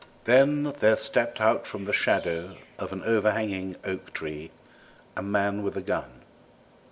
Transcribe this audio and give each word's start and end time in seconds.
Then 0.23 0.73
there 0.79 0.97
stepped 0.97 1.39
out 1.39 1.67
from 1.67 1.85
the 1.85 1.93
shadow 1.93 2.57
of 2.79 2.91
an 2.91 3.03
overhanging 3.03 3.75
oak 3.85 4.11
tree 4.15 4.49
a 5.15 5.21
man 5.21 5.61
with 5.61 5.77
a 5.77 5.81
gun. 5.81 6.23